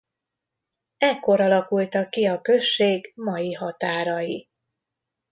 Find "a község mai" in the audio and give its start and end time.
2.27-3.53